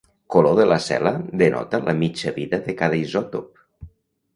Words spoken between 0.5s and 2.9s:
de la cel·la denota la mitja vida de